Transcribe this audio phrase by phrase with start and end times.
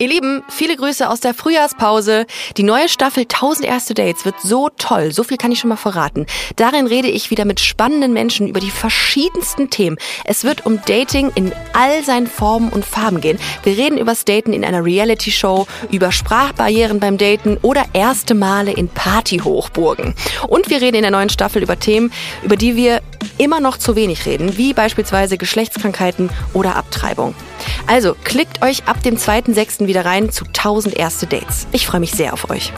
[0.00, 2.26] Ihr Lieben, viele Grüße aus der Frühjahrspause.
[2.56, 5.76] Die neue Staffel 1000 erste Dates wird so toll, so viel kann ich schon mal
[5.76, 6.24] verraten.
[6.54, 9.96] Darin rede ich wieder mit spannenden Menschen über die verschiedensten Themen.
[10.24, 13.40] Es wird um Dating in all seinen Formen und Farben gehen.
[13.64, 18.88] Wir reden übers Daten in einer Reality-Show, über Sprachbarrieren beim Daten oder erste Male in
[18.88, 20.14] Partyhochburgen.
[20.46, 22.12] Und wir reden in der neuen Staffel über Themen,
[22.44, 23.02] über die wir
[23.36, 27.34] immer noch zu wenig reden, wie beispielsweise Geschlechtskrankheiten oder Abtreibung.
[27.86, 29.86] Also klickt euch ab dem 2.6.
[29.86, 31.66] wieder rein zu 1000 erste Dates.
[31.72, 32.72] Ich freue mich sehr auf euch.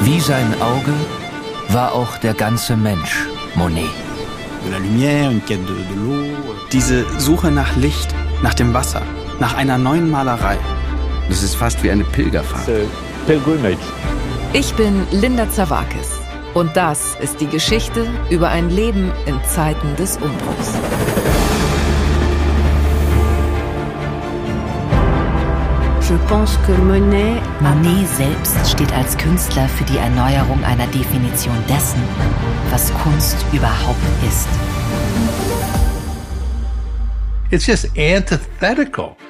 [0.00, 0.92] Wie sein Auge
[1.68, 3.84] war auch der ganze Mensch Monet.
[6.72, 9.02] Diese Suche nach Licht, nach dem Wasser,
[9.40, 10.58] nach einer neuen Malerei.
[11.28, 12.66] Das ist fast wie eine Pilgerfahrt.
[14.52, 16.18] Ich bin Linda Zawakis
[16.54, 20.72] und das ist die Geschichte über ein Leben in Zeiten des Umbruchs.
[27.60, 32.02] Monet selbst steht als Künstler für die Erneuerung einer Definition dessen,
[32.70, 34.48] was Kunst überhaupt ist.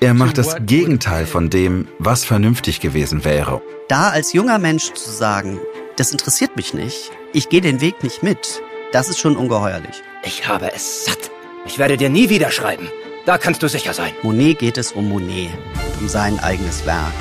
[0.00, 3.60] Er macht das Gegenteil von dem, was vernünftig gewesen wäre.
[3.88, 5.60] Da als junger Mensch zu sagen,
[5.96, 10.02] das interessiert mich nicht, ich gehe den Weg nicht mit, das ist schon ungeheuerlich.
[10.24, 11.30] Ich habe es satt.
[11.66, 12.88] Ich werde dir nie wieder schreiben.
[13.26, 14.12] Da kannst du sicher sein.
[14.22, 17.12] Monet geht es um Monet und um sein eigenes Werk.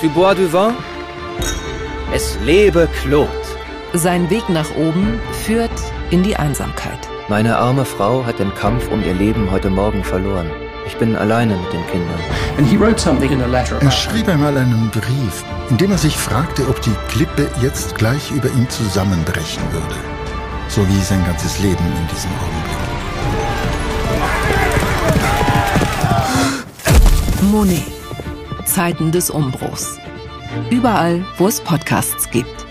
[0.00, 0.74] Tu bois du vin?
[2.14, 3.28] Es lebe Claude.
[3.96, 5.70] Sein Weg nach oben führt
[6.10, 6.98] in die Einsamkeit.
[7.28, 10.50] Meine arme Frau hat den Kampf um ihr Leben heute Morgen verloren.
[10.86, 12.20] Ich bin alleine mit den Kindern.
[13.80, 18.30] Er schrieb einmal einen Brief, in dem er sich fragte, ob die Klippe jetzt gleich
[18.32, 19.94] über ihm zusammenbrechen würde.
[20.68, 22.76] So wie sein ganzes Leben in diesem Augenblick.
[27.50, 27.86] Monet.
[28.66, 29.98] Zeiten des Umbruchs.
[30.68, 32.65] Überall, wo es Podcasts gibt.